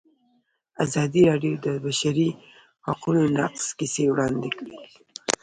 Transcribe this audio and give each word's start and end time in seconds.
ازادي 0.85 1.21
راډیو 1.29 1.53
د 1.63 1.67
د 1.75 1.77
بشري 1.85 2.29
حقونو 2.87 3.23
نقض 3.37 3.63
کیسې 3.77 4.03
وړاندې 4.09 4.49
کړي. 4.57 4.75